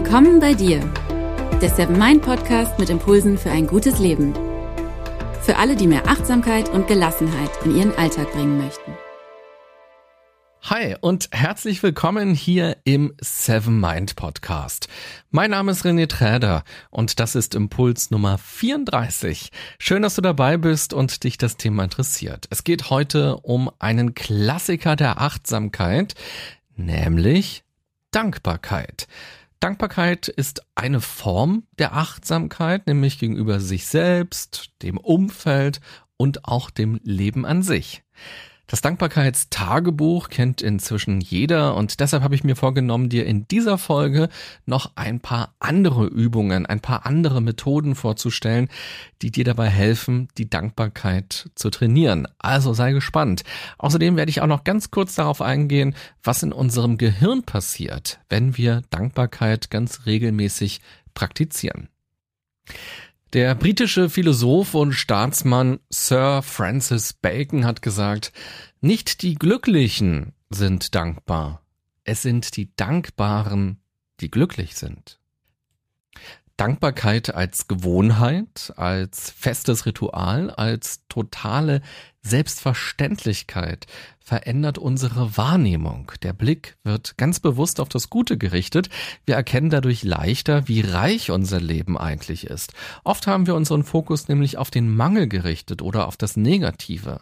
[0.00, 0.78] Willkommen bei dir,
[1.60, 4.32] der Seven Mind Podcast mit Impulsen für ein gutes Leben.
[5.42, 8.92] Für alle, die mehr Achtsamkeit und Gelassenheit in ihren Alltag bringen möchten.
[10.62, 14.86] Hi und herzlich willkommen hier im Seven Mind Podcast.
[15.32, 19.50] Mein Name ist René Träder und das ist Impuls Nummer 34.
[19.80, 22.46] Schön, dass du dabei bist und dich das Thema interessiert.
[22.50, 26.14] Es geht heute um einen Klassiker der Achtsamkeit,
[26.76, 27.64] nämlich
[28.12, 29.08] Dankbarkeit.
[29.60, 35.80] Dankbarkeit ist eine Form der Achtsamkeit, nämlich gegenüber sich selbst, dem Umfeld
[36.16, 38.02] und auch dem Leben an sich.
[38.70, 44.28] Das Dankbarkeitstagebuch kennt inzwischen jeder und deshalb habe ich mir vorgenommen, dir in dieser Folge
[44.66, 48.68] noch ein paar andere Übungen, ein paar andere Methoden vorzustellen,
[49.22, 52.28] die dir dabei helfen, die Dankbarkeit zu trainieren.
[52.38, 53.42] Also sei gespannt.
[53.78, 58.58] Außerdem werde ich auch noch ganz kurz darauf eingehen, was in unserem Gehirn passiert, wenn
[58.58, 60.82] wir Dankbarkeit ganz regelmäßig
[61.14, 61.88] praktizieren.
[63.34, 68.32] Der britische Philosoph und Staatsmann Sir Francis Bacon hat gesagt,
[68.80, 71.62] nicht die Glücklichen sind dankbar,
[72.04, 73.82] es sind die Dankbaren,
[74.20, 75.17] die glücklich sind.
[76.58, 81.82] Dankbarkeit als Gewohnheit, als festes Ritual, als totale
[82.20, 83.86] Selbstverständlichkeit
[84.18, 86.10] verändert unsere Wahrnehmung.
[86.24, 88.90] Der Blick wird ganz bewusst auf das Gute gerichtet.
[89.24, 92.72] Wir erkennen dadurch leichter, wie reich unser Leben eigentlich ist.
[93.04, 97.20] Oft haben wir unseren Fokus nämlich auf den Mangel gerichtet oder auf das Negative.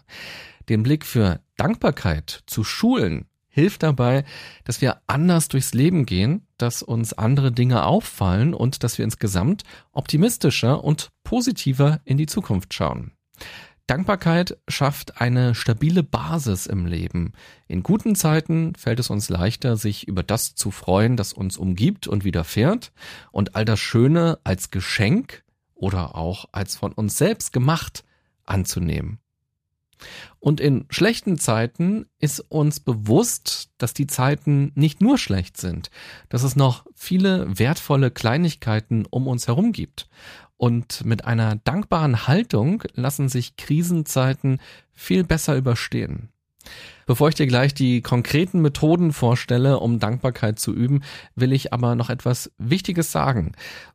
[0.71, 3.27] Den Blick für Dankbarkeit zu schulen,
[3.57, 4.25] hilft dabei,
[4.65, 9.62] dass wir anders durchs Leben gehen, dass uns andere Dinge auffallen und dass wir insgesamt
[9.93, 13.12] optimistischer und positiver in die Zukunft schauen.
[13.87, 17.33] Dankbarkeit schafft eine stabile Basis im Leben.
[17.67, 22.06] In guten Zeiten fällt es uns leichter, sich über das zu freuen, das uns umgibt
[22.06, 22.93] und widerfährt
[23.33, 25.44] und all das Schöne als Geschenk
[25.75, 28.05] oder auch als von uns selbst gemacht
[28.44, 29.19] anzunehmen.
[30.39, 35.91] Und in schlechten Zeiten ist uns bewusst, dass die Zeiten nicht nur schlecht sind,
[36.29, 40.09] dass es noch viele wertvolle Kleinigkeiten um uns herum gibt.
[40.56, 44.61] Und mit einer dankbaren Haltung lassen sich Krisenzeiten
[44.93, 46.31] viel besser überstehen.
[47.06, 51.03] Bevor ich dir gleich die konkreten Methoden vorstelle, um Dankbarkeit zu üben,
[51.37, 53.53] will ich aber noch etwas Wichtiges sagen.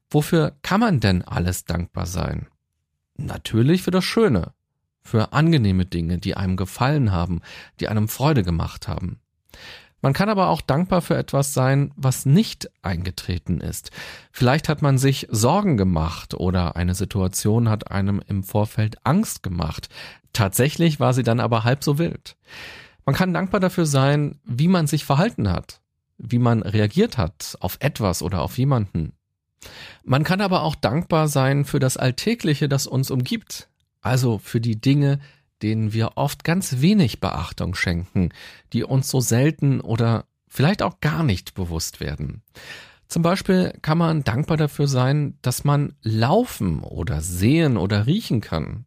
[0.09, 2.47] Wofür kann man denn alles dankbar sein?
[3.17, 4.53] Natürlich für das Schöne,
[5.01, 7.41] für angenehme Dinge, die einem gefallen haben,
[7.79, 9.19] die einem Freude gemacht haben.
[10.01, 13.91] Man kann aber auch dankbar für etwas sein, was nicht eingetreten ist.
[14.31, 19.89] Vielleicht hat man sich Sorgen gemacht oder eine Situation hat einem im Vorfeld Angst gemacht.
[20.33, 22.35] Tatsächlich war sie dann aber halb so wild.
[23.05, 25.81] Man kann dankbar dafür sein, wie man sich verhalten hat,
[26.17, 29.13] wie man reagiert hat auf etwas oder auf jemanden.
[30.03, 33.69] Man kann aber auch dankbar sein für das Alltägliche, das uns umgibt,
[34.01, 35.19] also für die Dinge,
[35.61, 38.29] denen wir oft ganz wenig Beachtung schenken,
[38.73, 42.41] die uns so selten oder vielleicht auch gar nicht bewusst werden.
[43.07, 48.85] Zum Beispiel kann man dankbar dafür sein, dass man laufen oder sehen oder riechen kann.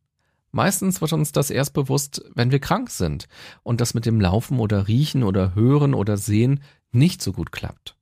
[0.51, 3.29] Meistens wird uns das erst bewusst, wenn wir krank sind
[3.63, 7.97] und das mit dem Laufen oder Riechen oder Hören oder Sehen nicht so gut klappt.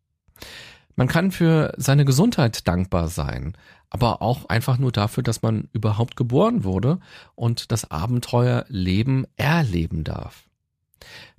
[0.94, 3.56] Man kann für seine Gesundheit dankbar sein,
[3.92, 6.98] aber auch einfach nur dafür, dass man überhaupt geboren wurde
[7.34, 10.48] und das Abenteuer Leben erleben darf.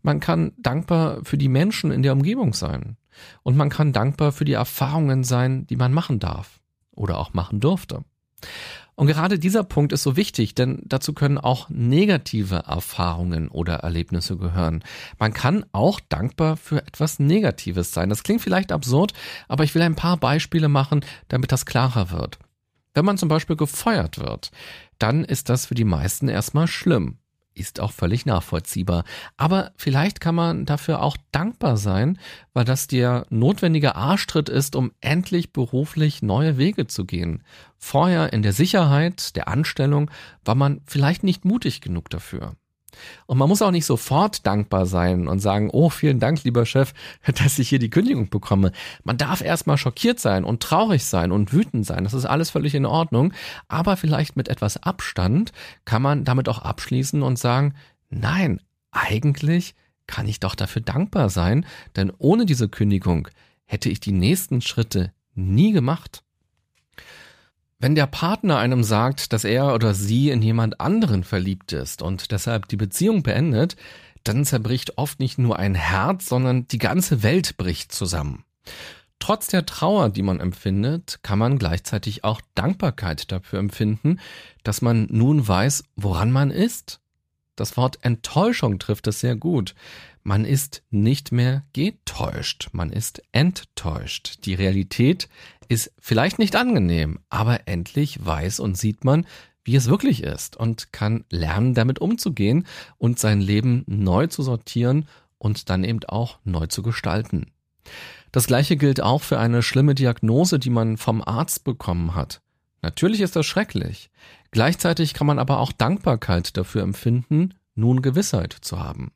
[0.04, 2.98] Man kann dankbar für die Menschen in der Umgebung sein
[3.42, 6.60] und man kann dankbar für die Erfahrungen sein, die man machen darf
[6.92, 8.04] oder auch machen durfte.
[8.96, 14.38] Und gerade dieser Punkt ist so wichtig, denn dazu können auch negative Erfahrungen oder Erlebnisse
[14.38, 14.84] gehören.
[15.18, 18.10] Man kann auch dankbar für etwas Negatives sein.
[18.10, 19.14] Das klingt vielleicht absurd,
[19.48, 22.38] aber ich will ein paar Beispiele machen, damit das klarer wird.
[22.94, 24.52] Wenn man zum Beispiel gefeuert wird,
[25.00, 27.18] dann ist das für die meisten erstmal schlimm
[27.56, 29.04] ist auch völlig nachvollziehbar.
[29.38, 32.20] Aber vielleicht kann man dafür auch dankbar sein,
[32.54, 37.44] weil das der notwendige Arschtritt ist, um endlich beruflich neue Wege zu gehen.
[37.78, 40.10] Vorher in der Sicherheit, der Anstellung,
[40.46, 42.56] war man vielleicht nicht mutig genug dafür.
[43.26, 46.94] Und man muss auch nicht sofort dankbar sein und sagen, oh, vielen Dank, lieber Chef,
[47.26, 48.72] dass ich hier die Kündigung bekomme.
[49.04, 52.04] Man darf erstmal schockiert sein und traurig sein und wütend sein.
[52.04, 53.34] Das ist alles völlig in Ordnung.
[53.68, 55.52] Aber vielleicht mit etwas Abstand
[55.86, 57.74] kann man damit auch abschließen und sagen,
[58.10, 58.60] nein,
[58.92, 59.76] eigentlich
[60.08, 63.28] kann ich doch dafür dankbar sein, denn ohne diese Kündigung
[63.66, 66.24] hätte ich die nächsten Schritte nie gemacht.
[67.84, 72.32] Wenn der Partner einem sagt, dass er oder sie in jemand anderen verliebt ist und
[72.32, 73.76] deshalb die Beziehung beendet,
[74.24, 78.46] dann zerbricht oft nicht nur ein Herz, sondern die ganze Welt bricht zusammen.
[79.20, 84.22] trotz der Trauer, die man empfindet, kann man gleichzeitig auch Dankbarkeit dafür empfinden,
[84.64, 87.02] dass man nun weiß, woran man ist.
[87.58, 89.76] Das Wort Enttäuschung trifft es sehr gut.
[90.24, 94.46] Man ist nicht mehr getäuscht, man ist enttäuscht.
[94.46, 95.28] Die Realität
[95.70, 99.26] ist vielleicht nicht angenehm, aber endlich weiß und sieht man,
[99.64, 102.66] wie es wirklich ist und kann lernen, damit umzugehen
[102.98, 105.08] und sein Leben neu zu sortieren
[105.38, 107.52] und dann eben auch neu zu gestalten.
[108.32, 112.42] Das gleiche gilt auch für eine schlimme Diagnose, die man vom Arzt bekommen hat.
[112.82, 114.10] Natürlich ist das schrecklich.
[114.52, 119.12] Gleichzeitig kann man aber auch Dankbarkeit dafür empfinden, nun Gewissheit zu haben.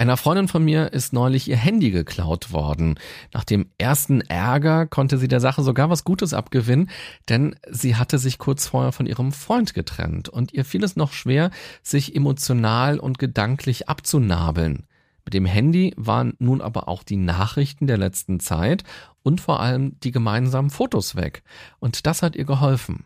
[0.00, 2.98] Einer Freundin von mir ist neulich ihr Handy geklaut worden.
[3.34, 6.88] Nach dem ersten Ärger konnte sie der Sache sogar was Gutes abgewinnen,
[7.28, 11.12] denn sie hatte sich kurz vorher von ihrem Freund getrennt und ihr fiel es noch
[11.12, 11.50] schwer,
[11.82, 14.86] sich emotional und gedanklich abzunabeln.
[15.26, 18.84] Mit dem Handy waren nun aber auch die Nachrichten der letzten Zeit
[19.22, 21.42] und vor allem die gemeinsamen Fotos weg.
[21.78, 23.04] Und das hat ihr geholfen.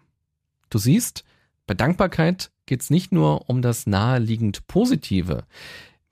[0.70, 1.25] Du siehst,
[1.67, 5.43] bei Dankbarkeit geht's nicht nur um das naheliegend Positive.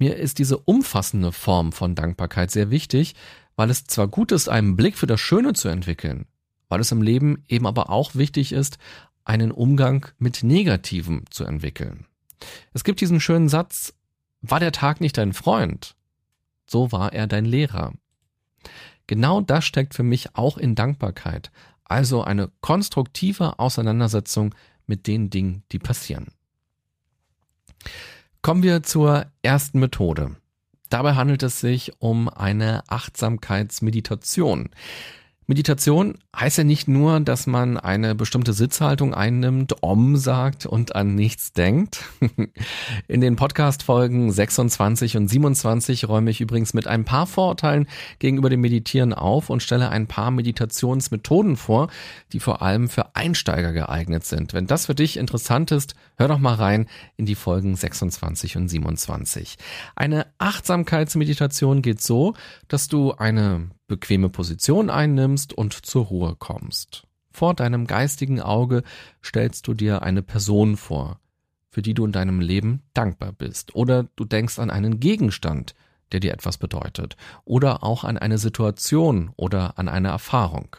[0.03, 3.15] Mir ist diese umfassende Form von Dankbarkeit sehr wichtig,
[3.55, 6.27] weil es zwar gut ist, einen Blick für das Schöne zu entwickeln,
[6.69, 8.79] weil es im Leben eben aber auch wichtig ist,
[9.25, 12.07] einen Umgang mit Negativem zu entwickeln.
[12.73, 13.95] Es gibt diesen schönen Satz,
[14.41, 15.95] war der Tag nicht dein Freund,
[16.67, 17.93] so war er dein Lehrer.
[19.07, 21.53] Genau das steckt für mich auch in Dankbarkeit,
[21.85, 24.53] also eine konstruktive Auseinandersetzung
[24.85, 26.33] mit den Dingen, die passieren.
[28.45, 30.35] Kommen wir zur ersten Methode.
[30.89, 34.71] Dabei handelt es sich um eine Achtsamkeitsmeditation.
[35.53, 41.15] Meditation heißt ja nicht nur, dass man eine bestimmte Sitzhaltung einnimmt, Om sagt und an
[41.15, 42.05] nichts denkt.
[43.07, 47.87] In den Podcast-Folgen 26 und 27 räume ich übrigens mit ein paar Vorurteilen
[48.19, 51.91] gegenüber dem Meditieren auf und stelle ein paar Meditationsmethoden vor,
[52.33, 54.55] die vor allem für Einsteiger geeignet sind.
[54.55, 56.87] Wenn das für dich interessant ist, hör doch mal rein
[57.19, 59.59] in die Folgen 26 und 27.
[59.97, 62.33] Eine Achtsamkeitsmeditation geht so,
[62.69, 67.07] dass du eine bequeme Position einnimmst und zur Ruhe kommst.
[67.33, 68.83] Vor deinem geistigen Auge
[69.25, 71.19] stellst du dir eine Person vor,
[71.71, 73.75] für die du in deinem Leben dankbar bist.
[73.75, 75.75] Oder du denkst an einen Gegenstand,
[76.13, 77.17] der dir etwas bedeutet.
[77.45, 80.77] Oder auch an eine Situation oder an eine Erfahrung.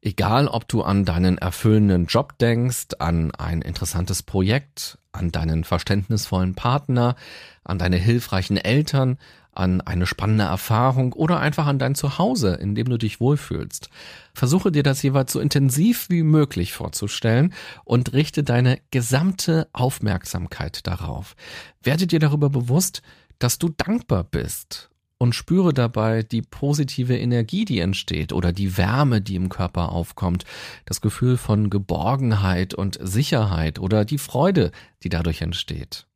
[0.00, 6.54] Egal, ob du an deinen erfüllenden Job denkst, an ein interessantes Projekt, an deinen verständnisvollen
[6.54, 7.16] Partner,
[7.64, 9.18] an deine hilfreichen Eltern,
[9.56, 13.88] an eine spannende Erfahrung oder einfach an dein Zuhause, in dem du dich wohlfühlst.
[14.34, 17.54] Versuche dir das jeweils so intensiv wie möglich vorzustellen
[17.84, 21.36] und richte deine gesamte Aufmerksamkeit darauf.
[21.82, 23.02] Werde dir darüber bewusst,
[23.38, 29.20] dass du dankbar bist und spüre dabei die positive Energie, die entsteht oder die Wärme,
[29.20, 30.44] die im Körper aufkommt,
[30.84, 34.72] das Gefühl von Geborgenheit und Sicherheit oder die Freude,
[35.02, 36.06] die dadurch entsteht.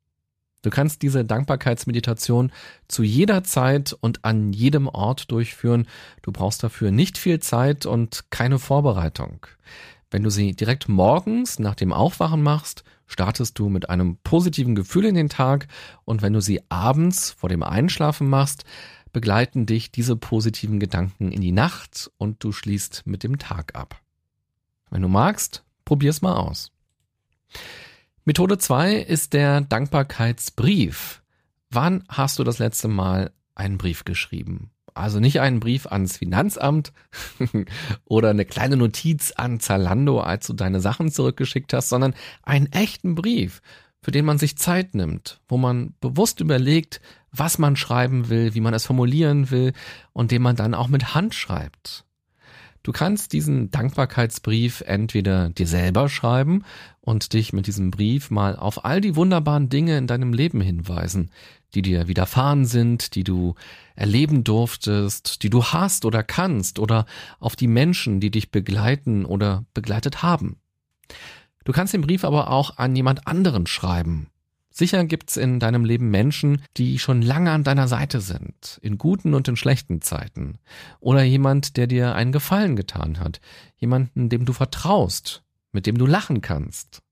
[0.63, 2.53] Du kannst diese Dankbarkeitsmeditation
[2.87, 5.87] zu jeder Zeit und an jedem Ort durchführen.
[6.23, 9.47] Du brauchst dafür nicht viel Zeit und keine Vorbereitung.
[10.11, 15.05] Wenn du sie direkt morgens nach dem Aufwachen machst, startest du mit einem positiven Gefühl
[15.07, 15.67] in den Tag
[16.05, 18.65] und wenn du sie abends vor dem Einschlafen machst,
[19.13, 24.01] begleiten dich diese positiven Gedanken in die Nacht und du schließt mit dem Tag ab.
[24.91, 26.71] Wenn du magst, probier's mal aus.
[28.27, 31.23] Methode 2 ist der Dankbarkeitsbrief.
[31.71, 34.71] Wann hast du das letzte Mal einen Brief geschrieben?
[34.93, 36.93] Also nicht einen Brief ans Finanzamt
[38.05, 43.15] oder eine kleine Notiz an Zalando, als du deine Sachen zurückgeschickt hast, sondern einen echten
[43.15, 43.63] Brief,
[44.03, 47.01] für den man sich Zeit nimmt, wo man bewusst überlegt,
[47.33, 49.73] was man schreiben will, wie man es formulieren will
[50.13, 52.05] und den man dann auch mit Hand schreibt.
[52.83, 56.65] Du kannst diesen Dankbarkeitsbrief entweder dir selber schreiben
[57.03, 61.31] und dich mit diesem Brief mal auf all die wunderbaren Dinge in deinem Leben hinweisen,
[61.75, 63.55] die dir widerfahren sind, die du
[63.95, 67.05] erleben durftest, die du hast oder kannst oder
[67.39, 70.57] auf die Menschen, die dich begleiten oder begleitet haben.
[71.65, 74.29] Du kannst den Brief aber auch an jemand anderen schreiben,
[74.73, 79.35] Sicher gibt's in deinem Leben Menschen, die schon lange an deiner Seite sind, in guten
[79.35, 80.59] und in schlechten Zeiten.
[81.01, 83.41] Oder jemand, der dir einen Gefallen getan hat.
[83.77, 87.03] Jemanden, dem du vertraust, mit dem du lachen kannst.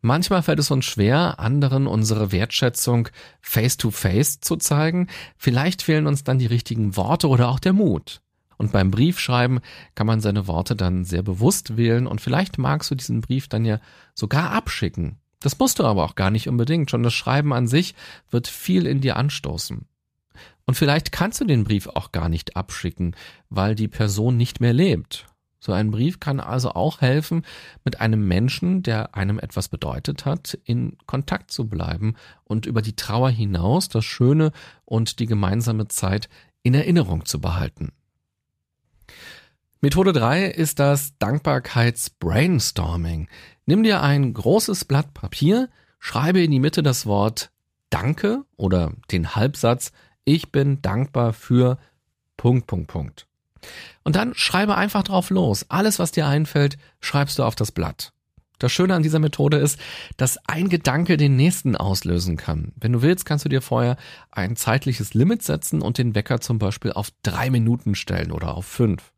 [0.00, 3.08] Manchmal fällt es uns schwer, anderen unsere Wertschätzung
[3.40, 5.08] face to face zu zeigen.
[5.36, 8.22] Vielleicht fehlen uns dann die richtigen Worte oder auch der Mut.
[8.56, 9.60] Und beim Briefschreiben
[9.94, 13.64] kann man seine Worte dann sehr bewusst wählen und vielleicht magst du diesen Brief dann
[13.64, 13.80] ja
[14.14, 16.90] sogar abschicken das musst du aber auch gar nicht unbedingt.
[16.90, 17.94] Schon das Schreiben an sich
[18.30, 19.84] wird viel in dir anstoßen.
[20.64, 23.14] Und vielleicht kannst du den Brief auch gar nicht abschicken,
[23.50, 25.26] weil die Person nicht mehr lebt.
[25.60, 27.44] So ein Brief kann also auch helfen,
[27.84, 32.96] mit einem Menschen, der einem etwas bedeutet hat, in Kontakt zu bleiben und über die
[32.96, 34.50] Trauer hinaus das Schöne
[34.86, 36.30] und die gemeinsame Zeit
[36.62, 37.92] in Erinnerung zu behalten.
[39.82, 43.28] Methode 3 ist das Dankbarkeits-Brainstorming.
[43.66, 47.50] Nimm dir ein großes Blatt Papier, schreibe in die Mitte das Wort
[47.88, 49.92] Danke oder den Halbsatz
[50.24, 51.78] Ich bin dankbar für
[52.36, 53.26] Punkt, Punkt, Punkt.
[54.02, 55.66] Und dann schreibe einfach drauf los.
[55.70, 58.12] Alles, was dir einfällt, schreibst du auf das Blatt.
[58.58, 59.78] Das Schöne an dieser Methode ist,
[60.16, 62.72] dass ein Gedanke den nächsten auslösen kann.
[62.76, 63.96] Wenn du willst, kannst du dir vorher
[64.30, 68.66] ein zeitliches Limit setzen und den Wecker zum Beispiel auf drei Minuten stellen oder auf
[68.66, 69.12] fünf.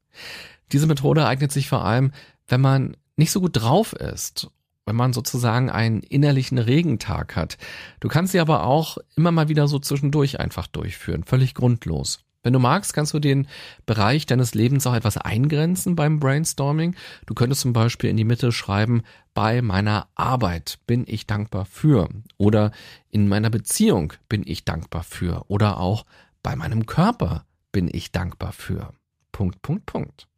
[0.72, 2.12] Diese Methode eignet sich vor allem,
[2.48, 4.48] wenn man nicht so gut drauf ist,
[4.84, 7.58] wenn man sozusagen einen innerlichen Regentag hat.
[8.00, 12.20] Du kannst sie aber auch immer mal wieder so zwischendurch einfach durchführen, völlig grundlos.
[12.46, 13.48] Wenn du magst, kannst du den
[13.86, 16.94] Bereich deines Lebens auch etwas eingrenzen beim Brainstorming.
[17.26, 19.02] Du könntest zum Beispiel in die Mitte schreiben,
[19.34, 22.70] bei meiner Arbeit bin ich dankbar für oder
[23.10, 26.06] in meiner Beziehung bin ich dankbar für oder auch
[26.44, 28.92] bei meinem Körper bin ich dankbar für.
[29.32, 30.28] Punkt, Punkt, Punkt.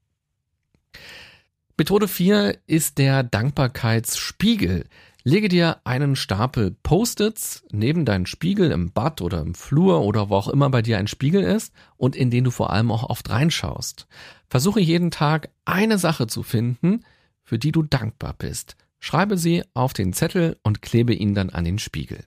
[1.81, 4.87] Methode 4 ist der Dankbarkeitsspiegel.
[5.23, 10.35] Lege dir einen Stapel Post-its neben deinen Spiegel im Bad oder im Flur oder wo
[10.35, 13.31] auch immer bei dir ein Spiegel ist und in den du vor allem auch oft
[13.31, 14.09] reinschaust.
[14.49, 17.05] Versuche jeden Tag eine Sache zu finden,
[17.45, 18.77] für die du dankbar bist.
[18.99, 22.25] Schreibe sie auf den Zettel und klebe ihn dann an den Spiegel.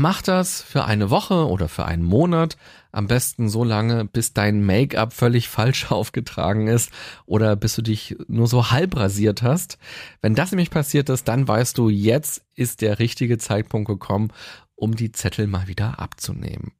[0.00, 2.56] Mach das für eine Woche oder für einen Monat,
[2.92, 6.92] am besten so lange, bis dein Make-up völlig falsch aufgetragen ist
[7.26, 9.76] oder bis du dich nur so halb rasiert hast.
[10.20, 14.32] Wenn das nämlich passiert ist, dann weißt du, jetzt ist der richtige Zeitpunkt gekommen,
[14.76, 16.70] um die Zettel mal wieder abzunehmen.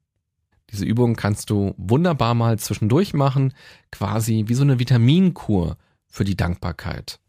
[0.71, 3.53] Diese Übung kannst du wunderbar mal zwischendurch machen,
[3.91, 5.75] quasi wie so eine Vitaminkur
[6.07, 7.19] für die Dankbarkeit.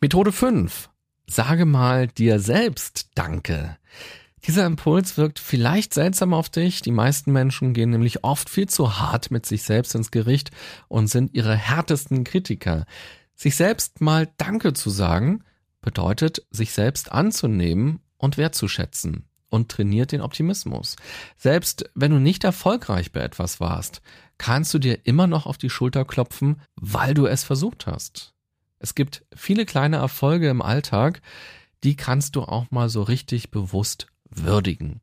[0.00, 0.90] Methode 5.
[1.26, 3.76] Sage mal dir selbst Danke.
[4.46, 6.80] Dieser Impuls wirkt vielleicht seltsam auf dich.
[6.80, 10.50] Die meisten Menschen gehen nämlich oft viel zu hart mit sich selbst ins Gericht
[10.88, 12.86] und sind ihre härtesten Kritiker.
[13.34, 15.44] Sich selbst mal Danke zu sagen,
[15.80, 20.96] bedeutet, sich selbst anzunehmen und wertzuschätzen und trainiert den Optimismus.
[21.36, 24.02] Selbst wenn du nicht erfolgreich bei etwas warst,
[24.36, 28.34] kannst du dir immer noch auf die Schulter klopfen, weil du es versucht hast.
[28.78, 31.20] Es gibt viele kleine Erfolge im Alltag,
[31.84, 35.00] die kannst du auch mal so richtig bewusst würdigen.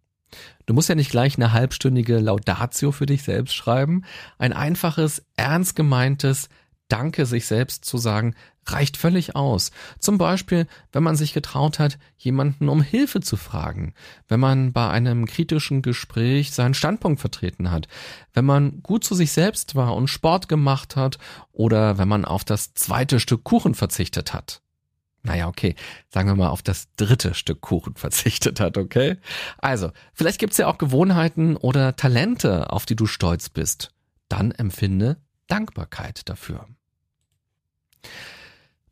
[0.65, 4.03] Du musst ja nicht gleich eine halbstündige Laudatio für dich selbst schreiben.
[4.37, 6.49] Ein einfaches, ernst gemeintes
[6.87, 8.35] Danke sich selbst zu sagen,
[8.67, 9.71] reicht völlig aus.
[9.99, 13.93] Zum Beispiel, wenn man sich getraut hat, jemanden um Hilfe zu fragen,
[14.27, 17.87] wenn man bei einem kritischen Gespräch seinen Standpunkt vertreten hat,
[18.33, 21.17] wenn man gut zu sich selbst war und Sport gemacht hat
[21.51, 24.61] oder wenn man auf das zweite Stück Kuchen verzichtet hat
[25.25, 25.75] naja, okay,
[26.09, 29.17] sagen wir mal, auf das dritte Stück Kuchen verzichtet hat, okay?
[29.57, 33.91] Also, vielleicht gibt's ja auch Gewohnheiten oder Talente, auf die du stolz bist.
[34.29, 35.17] Dann empfinde
[35.47, 36.67] Dankbarkeit dafür.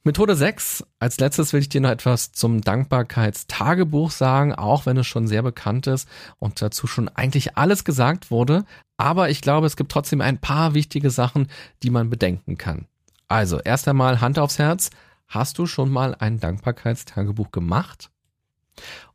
[0.06, 0.84] Methode 6.
[1.00, 5.44] Als letztes will ich dir noch etwas zum Dankbarkeitstagebuch sagen, auch wenn es schon sehr
[5.44, 6.10] bekannt ist
[6.40, 8.66] und dazu schon eigentlich alles gesagt wurde.
[8.98, 11.48] Aber ich glaube, es gibt trotzdem ein paar wichtige Sachen,
[11.84, 12.88] die man bedenken kann.
[13.30, 14.90] Also, erst einmal Hand aufs Herz.
[15.34, 18.12] Hast du schon mal ein Dankbarkeitstagebuch gemacht?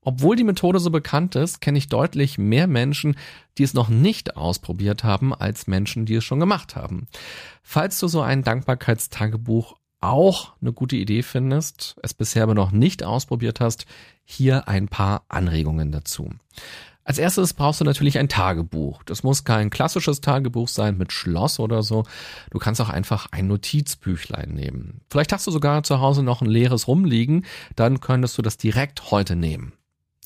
[0.00, 3.14] Obwohl die Methode so bekannt ist, kenne ich deutlich mehr Menschen,
[3.56, 7.06] die es noch nicht ausprobiert haben, als Menschen, die es schon gemacht haben.
[7.62, 13.04] Falls du so ein Dankbarkeitstagebuch auch eine gute Idee findest, es bisher aber noch nicht
[13.04, 13.86] ausprobiert hast,
[14.24, 16.30] hier ein paar Anregungen dazu.
[17.08, 19.02] Als erstes brauchst du natürlich ein Tagebuch.
[19.02, 22.04] Das muss kein klassisches Tagebuch sein mit Schloss oder so.
[22.50, 25.00] Du kannst auch einfach ein Notizbüchlein nehmen.
[25.08, 27.46] Vielleicht hast du sogar zu Hause noch ein leeres rumliegen,
[27.76, 29.72] dann könntest du das direkt heute nehmen.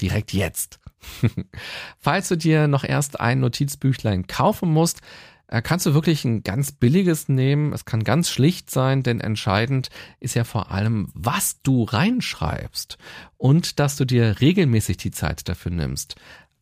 [0.00, 0.80] Direkt jetzt.
[2.00, 5.02] Falls du dir noch erst ein Notizbüchlein kaufen musst,
[5.46, 7.72] äh, kannst du wirklich ein ganz billiges nehmen.
[7.72, 12.98] Es kann ganz schlicht sein, denn entscheidend ist ja vor allem, was du reinschreibst
[13.36, 16.16] und dass du dir regelmäßig die Zeit dafür nimmst.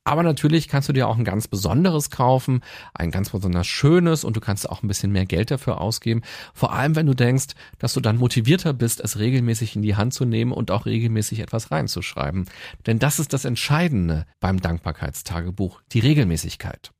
[0.04, 2.62] Aber natürlich kannst du dir auch ein ganz besonderes kaufen,
[2.94, 6.22] ein ganz besonders schönes und du kannst auch ein bisschen mehr Geld dafür ausgeben.
[6.54, 10.14] Vor allem, wenn du denkst, dass du dann motivierter bist, es regelmäßig in die Hand
[10.14, 12.46] zu nehmen und auch regelmäßig etwas reinzuschreiben.
[12.86, 16.92] Denn das ist das Entscheidende beim Dankbarkeitstagebuch, die Regelmäßigkeit.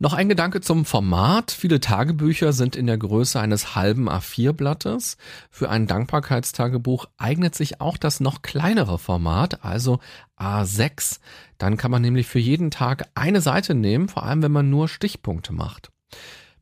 [0.00, 1.52] Noch ein Gedanke zum Format.
[1.52, 5.16] Viele Tagebücher sind in der Größe eines halben A4-Blattes.
[5.50, 10.00] Für ein Dankbarkeitstagebuch eignet sich auch das noch kleinere Format, also
[10.38, 11.20] A6.
[11.58, 14.88] Dann kann man nämlich für jeden Tag eine Seite nehmen, vor allem wenn man nur
[14.88, 15.90] Stichpunkte macht.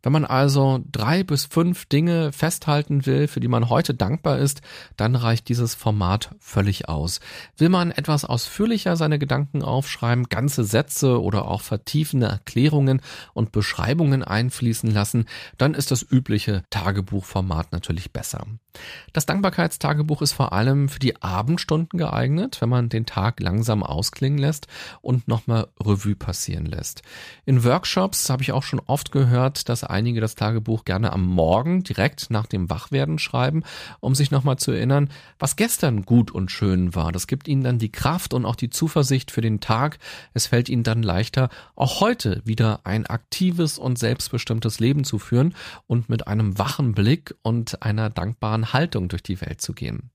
[0.02, 4.60] Wenn man also drei bis fünf Dinge festhalten will, für die man heute dankbar ist,
[4.96, 7.20] dann reicht dieses Format völlig aus.
[7.56, 13.00] Will man etwas ausführlicher seine Gedanken aufschreiben, ganze Sätze oder auch vertiefende Erklärungen
[13.32, 18.46] und Beschreibungen einfließen lassen, dann ist das übliche Tagebuchformat natürlich besser.
[19.12, 24.38] Das Dankbarkeitstagebuch ist vor allem für die Abendstunden geeignet, wenn man den Tag langsam ausklingen
[24.38, 24.66] lässt
[25.02, 27.02] und nochmal Revue passieren lässt.
[27.44, 31.84] In Workshops habe ich auch schon oft gehört, dass einige das Tagebuch gerne am Morgen
[31.84, 33.62] direkt nach dem Wachwerden schreiben,
[34.00, 37.12] um sich nochmal zu erinnern, was gestern gut und schön war.
[37.12, 39.98] Das gibt ihnen dann die Kraft und auch die Zuversicht für den Tag.
[40.34, 45.54] Es fällt ihnen dann leichter, auch heute wieder ein aktives und selbstbestimmtes Leben zu führen
[45.86, 50.10] und mit einem wachen Blick und einer dankbaren Haltung durch die Welt zu gehen.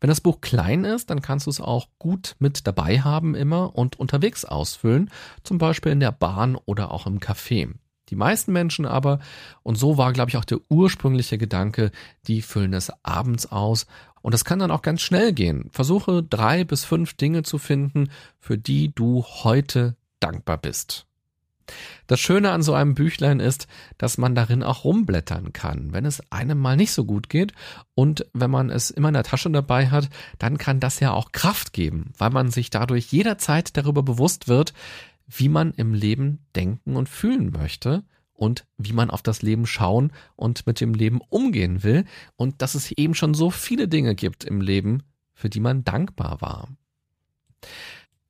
[0.00, 3.76] Wenn das Buch klein ist, dann kannst du es auch gut mit dabei haben immer
[3.76, 5.10] und unterwegs ausfüllen,
[5.44, 7.74] zum Beispiel in der Bahn oder auch im Café.
[8.10, 9.20] Die meisten Menschen aber,
[9.62, 11.92] und so war, glaube ich, auch der ursprüngliche Gedanke,
[12.26, 13.86] die füllen es abends aus.
[14.20, 15.70] Und das kann dann auch ganz schnell gehen.
[15.72, 21.06] Versuche drei bis fünf Dinge zu finden, für die du heute dankbar bist.
[22.06, 26.20] Das Schöne an so einem Büchlein ist, dass man darin auch rumblättern kann, wenn es
[26.32, 27.52] einem mal nicht so gut geht.
[27.94, 31.32] Und wenn man es immer in der Tasche dabei hat, dann kann das ja auch
[31.32, 34.72] Kraft geben, weil man sich dadurch jederzeit darüber bewusst wird,
[35.30, 40.12] wie man im Leben denken und fühlen möchte und wie man auf das Leben schauen
[40.34, 42.04] und mit dem Leben umgehen will
[42.36, 45.02] und dass es eben schon so viele Dinge gibt im Leben,
[45.34, 46.68] für die man dankbar war.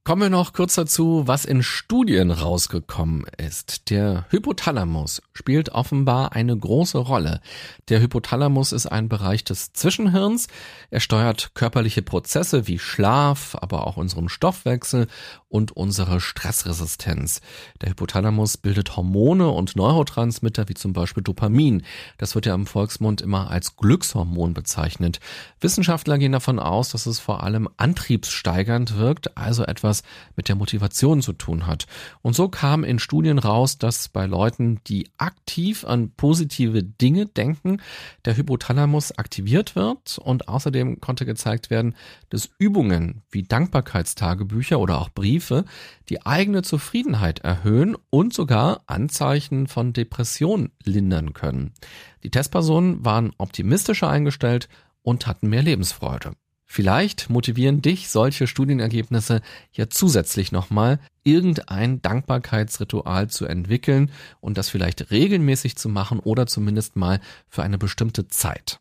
[0.02, 3.90] Kommen wir noch kurz dazu, was in Studien rausgekommen ist.
[3.90, 7.42] Der Hypothalamus spielt offenbar eine große Rolle.
[7.90, 10.48] Der Hypothalamus ist ein Bereich des Zwischenhirns.
[10.90, 15.06] Er steuert körperliche Prozesse wie Schlaf, aber auch unseren Stoffwechsel
[15.50, 17.40] und unsere Stressresistenz.
[17.82, 21.82] Der Hypothalamus bildet Hormone und Neurotransmitter wie zum Beispiel Dopamin.
[22.18, 25.20] Das wird ja im Volksmund immer als Glückshormon bezeichnet.
[25.60, 30.02] Wissenschaftler gehen davon aus, dass es vor allem antriebssteigernd wirkt, also etwas
[30.36, 31.86] mit der Motivation zu tun hat.
[32.22, 37.82] Und so kam in Studien raus, dass bei Leuten, die aktiv an positive Dinge denken,
[38.24, 41.96] der Hypothalamus aktiviert wird und außerdem konnte gezeigt werden,
[42.28, 45.64] dass Übungen wie Dankbarkeitstagebücher oder auch Briefe Briefe
[46.10, 51.72] die eigene Zufriedenheit erhöhen und sogar Anzeichen von Depression lindern können.
[52.22, 54.68] Die Testpersonen waren optimistischer eingestellt
[55.02, 56.32] und hatten mehr Lebensfreude.
[56.66, 59.40] Vielleicht motivieren dich solche Studienergebnisse
[59.72, 66.96] ja zusätzlich nochmal, irgendein Dankbarkeitsritual zu entwickeln und das vielleicht regelmäßig zu machen oder zumindest
[66.96, 68.78] mal für eine bestimmte Zeit.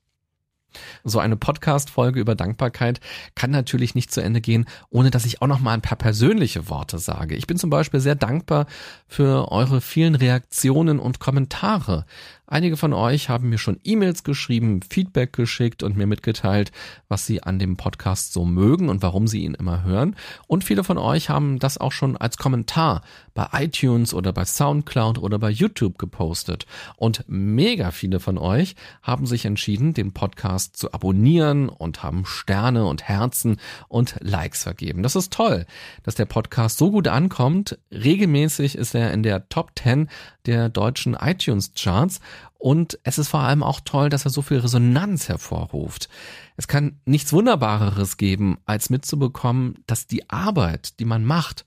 [1.03, 2.99] So eine Podcast-Folge über Dankbarkeit
[3.35, 6.69] kann natürlich nicht zu Ende gehen, ohne dass ich auch noch mal ein paar persönliche
[6.69, 7.35] Worte sage.
[7.35, 8.67] Ich bin zum Beispiel sehr dankbar
[9.07, 12.05] für eure vielen Reaktionen und Kommentare.
[12.51, 16.71] Einige von euch haben mir schon E-Mails geschrieben, Feedback geschickt und mir mitgeteilt,
[17.07, 20.15] was sie an dem Podcast so mögen und warum sie ihn immer hören.
[20.47, 23.03] Und viele von euch haben das auch schon als Kommentar
[23.35, 26.65] bei iTunes oder bei SoundCloud oder bei YouTube gepostet.
[26.97, 32.87] Und mega viele von euch haben sich entschieden, den Podcast zu abonnieren und haben Sterne
[32.87, 33.57] und Herzen
[33.89, 35.03] und Likes vergeben.
[35.03, 35.67] Das ist toll,
[36.01, 37.77] dass der Podcast so gut ankommt.
[37.91, 40.09] Regelmäßig ist er in der Top 10
[40.47, 42.19] der deutschen iTunes Charts
[42.57, 46.09] und es ist vor allem auch toll, dass er so viel Resonanz hervorruft.
[46.57, 51.65] Es kann nichts Wunderbareres geben, als mitzubekommen, dass die Arbeit, die man macht,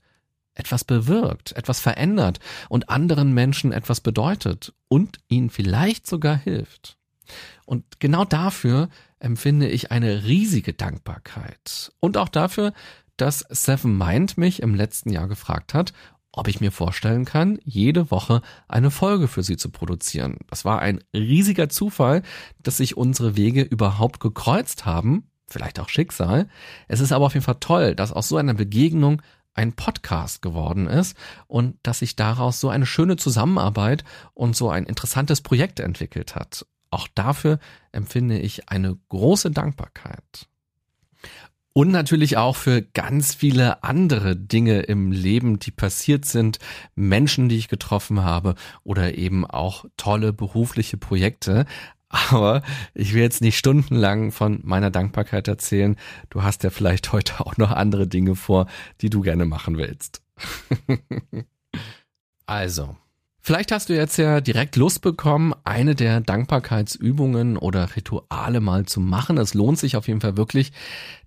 [0.55, 6.97] etwas bewirkt, etwas verändert und anderen Menschen etwas bedeutet und ihnen vielleicht sogar hilft.
[7.65, 11.91] Und genau dafür empfinde ich eine riesige Dankbarkeit.
[11.99, 12.73] Und auch dafür,
[13.17, 15.93] dass Seven Mind mich im letzten Jahr gefragt hat,
[16.33, 20.37] ob ich mir vorstellen kann, jede Woche eine Folge für sie zu produzieren.
[20.49, 22.23] Das war ein riesiger Zufall,
[22.61, 26.49] dass sich unsere Wege überhaupt gekreuzt haben, vielleicht auch Schicksal.
[26.87, 29.21] Es ist aber auf jeden Fall toll, dass aus so einer Begegnung
[29.53, 31.15] ein Podcast geworden ist
[31.47, 36.65] und dass sich daraus so eine schöne Zusammenarbeit und so ein interessantes Projekt entwickelt hat.
[36.89, 37.59] Auch dafür
[37.91, 40.47] empfinde ich eine große Dankbarkeit.
[41.73, 46.59] Und natürlich auch für ganz viele andere Dinge im Leben, die passiert sind,
[46.93, 51.65] Menschen, die ich getroffen habe oder eben auch tolle berufliche Projekte.
[52.09, 52.61] Aber
[52.93, 55.95] ich will jetzt nicht stundenlang von meiner Dankbarkeit erzählen.
[56.29, 58.67] Du hast ja vielleicht heute auch noch andere Dinge vor,
[59.01, 60.21] die du gerne machen willst.
[62.45, 62.95] also,
[63.45, 69.01] Vielleicht hast du jetzt ja direkt Lust bekommen, eine der Dankbarkeitsübungen oder Rituale mal zu
[69.01, 69.37] machen.
[69.37, 70.71] Es lohnt sich auf jeden Fall wirklich,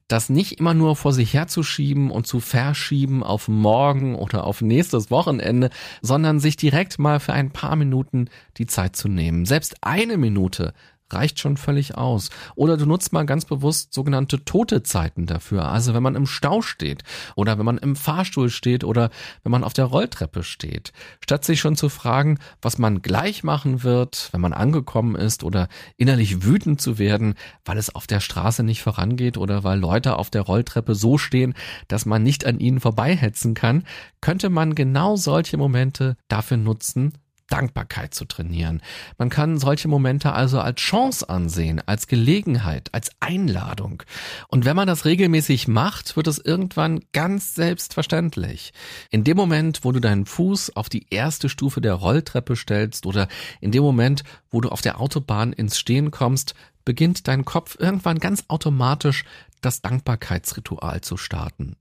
[0.09, 5.11] das nicht immer nur vor sich herzuschieben und zu verschieben auf morgen oder auf nächstes
[5.11, 9.45] Wochenende, sondern sich direkt mal für ein paar Minuten die Zeit zu nehmen.
[9.45, 10.75] Selbst eine Minute
[11.11, 12.31] reicht schon völlig aus.
[12.55, 15.69] Oder du nutzt mal ganz bewusst sogenannte tote Zeiten dafür.
[15.69, 17.03] Also wenn man im Stau steht
[17.35, 19.11] oder wenn man im Fahrstuhl steht oder
[19.42, 20.92] wenn man auf der Rolltreppe steht.
[21.21, 25.69] Statt sich schon zu fragen, was man gleich machen wird, wenn man angekommen ist oder
[25.97, 30.31] innerlich wütend zu werden, weil es auf der Straße nicht vorangeht oder weil Leute auf
[30.31, 31.55] der Rolltreppe so stehen,
[31.88, 33.85] dass man nicht an ihnen vorbeihetzen kann,
[34.21, 37.12] könnte man genau solche Momente dafür nutzen,
[37.48, 38.82] Dankbarkeit zu trainieren.
[39.18, 44.02] Man kann solche Momente also als Chance ansehen, als Gelegenheit, als Einladung.
[44.48, 48.72] Und wenn man das regelmäßig macht, wird es irgendwann ganz selbstverständlich.
[49.11, 53.28] In dem Moment, wo du deinen Fuß auf die erste Stufe der Rolltreppe stellst oder
[53.61, 56.54] in dem Moment, wo du auf der Autobahn ins Stehen kommst,
[56.85, 59.24] beginnt dein Kopf irgendwann ganz automatisch
[59.61, 61.76] das Dankbarkeitsritual zu starten.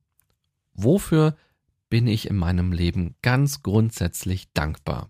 [0.74, 1.36] Wofür
[1.90, 5.10] bin ich in meinem Leben ganz grundsätzlich dankbar?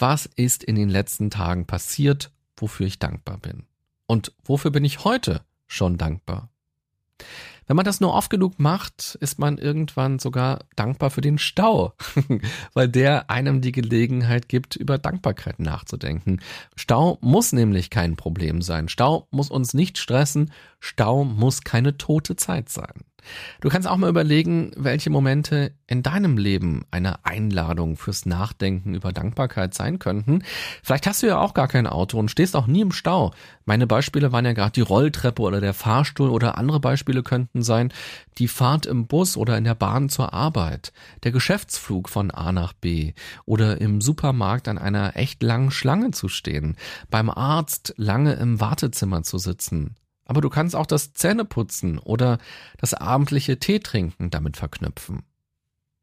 [0.00, 3.66] Was ist in den letzten Tagen passiert, wofür ich dankbar bin.
[4.06, 6.50] Und wofür bin ich heute schon dankbar?
[7.66, 11.94] Wenn man das nur oft genug macht, ist man irgendwann sogar dankbar für den Stau,
[12.74, 16.40] weil der einem die Gelegenheit gibt, über Dankbarkeit nachzudenken.
[16.74, 18.88] Stau muss nämlich kein Problem sein.
[18.88, 20.50] Stau muss uns nicht stressen.
[20.80, 23.04] Stau muss keine tote Zeit sein.
[23.60, 29.12] Du kannst auch mal überlegen, welche Momente in deinem Leben eine Einladung fürs Nachdenken über
[29.12, 30.42] Dankbarkeit sein könnten.
[30.82, 33.32] Vielleicht hast du ja auch gar kein Auto und stehst auch nie im Stau.
[33.64, 37.92] Meine Beispiele waren ja gerade die Rolltreppe oder der Fahrstuhl oder andere Beispiele könnten sein
[38.38, 42.72] die Fahrt im Bus oder in der Bahn zur Arbeit, der Geschäftsflug von A nach
[42.72, 43.12] B
[43.44, 46.76] oder im Supermarkt an einer echt langen Schlange zu stehen,
[47.10, 49.94] beim Arzt lange im Wartezimmer zu sitzen,
[50.30, 52.38] aber du kannst auch das Zähneputzen oder
[52.78, 55.24] das abendliche Teetrinken damit verknüpfen.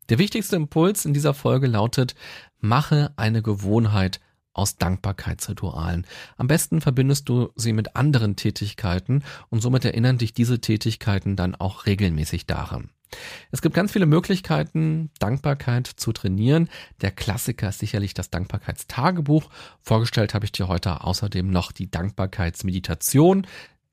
[0.09, 2.13] Der wichtigste Impuls in dieser Folge lautet,
[2.59, 4.19] mache eine Gewohnheit
[4.51, 6.05] aus Dankbarkeitsritualen.
[6.35, 11.55] Am besten verbindest du sie mit anderen Tätigkeiten und somit erinnern dich diese Tätigkeiten dann
[11.55, 12.89] auch regelmäßig daran.
[13.51, 16.67] Es gibt ganz viele Möglichkeiten, Dankbarkeit zu trainieren.
[16.99, 19.49] Der Klassiker ist sicherlich das Dankbarkeitstagebuch.
[19.81, 23.47] Vorgestellt habe ich dir heute außerdem noch die Dankbarkeitsmeditation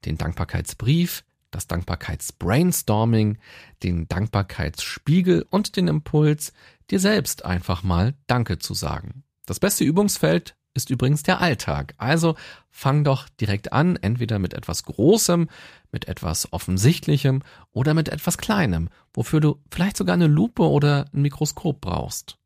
[0.04, 3.38] den Dankbarkeitsbrief, das Dankbarkeitsbrainstorming,
[3.82, 6.52] den Dankbarkeitsspiegel und den Impuls,
[6.90, 9.24] dir selbst einfach mal Danke zu sagen.
[9.46, 11.94] Das beste Übungsfeld ist übrigens der Alltag.
[11.98, 12.34] Also
[12.70, 15.48] fang doch direkt an, entweder mit etwas Großem,
[15.92, 21.22] mit etwas Offensichtlichem oder mit etwas Kleinem, wofür du vielleicht sogar eine Lupe oder ein
[21.22, 22.38] Mikroskop brauchst.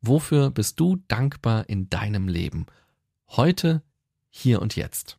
[0.00, 2.66] Wofür bist du dankbar in deinem Leben?
[3.28, 3.82] Heute,
[4.28, 5.18] hier und jetzt.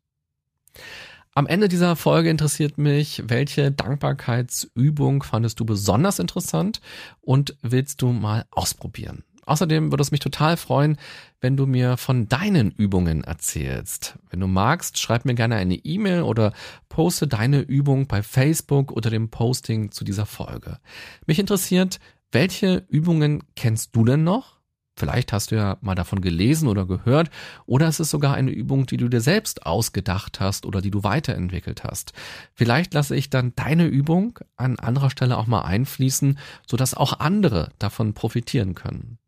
[1.38, 6.82] Am Ende dieser Folge interessiert mich, welche Dankbarkeitsübung fandest du besonders interessant
[7.21, 9.23] und willst du mal ausprobieren?
[9.45, 10.97] Außerdem würde es mich total freuen,
[11.39, 14.17] wenn du mir von deinen Übungen erzählst.
[14.32, 16.54] Wenn du magst, schreib mir gerne eine E-Mail oder
[16.89, 20.80] poste deine Übung bei Facebook oder dem Posting zu dieser Folge.
[21.28, 22.00] Mich interessiert,
[22.32, 24.56] welche Übungen kennst du denn noch?
[24.97, 27.29] Vielleicht hast du ja mal davon gelesen oder gehört,
[27.67, 31.03] oder es ist sogar eine Übung, die du dir selbst ausgedacht hast oder die du
[31.03, 32.13] weiterentwickelt hast.
[32.55, 37.71] Vielleicht lasse ich dann deine Übung an anderer Stelle auch mal einfließen, sodass auch andere
[37.77, 39.19] davon profitieren können.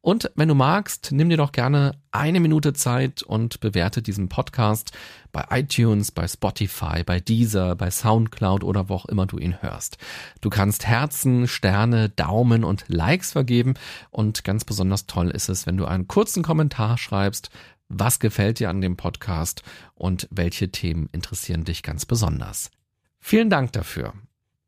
[0.00, 4.92] Und wenn du magst, nimm dir doch gerne eine Minute Zeit und bewerte diesen Podcast
[5.32, 9.98] bei iTunes, bei Spotify, bei Deezer, bei Soundcloud oder wo auch immer du ihn hörst.
[10.40, 13.74] Du kannst Herzen, Sterne, Daumen und Likes vergeben
[14.10, 17.50] und ganz besonders toll ist es, wenn du einen kurzen Kommentar schreibst,
[17.88, 19.62] was gefällt dir an dem Podcast
[19.94, 22.70] und welche Themen interessieren dich ganz besonders.
[23.18, 24.12] Vielen Dank dafür.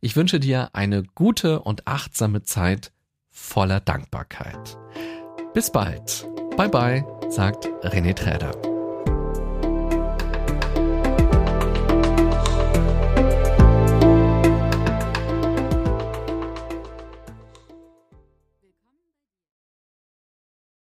[0.01, 2.91] Ich wünsche dir eine gute und achtsame Zeit
[3.41, 4.79] voller Dankbarkeit.
[5.55, 6.27] Bis bald.
[6.57, 8.70] Bye bye, sagt René Träder.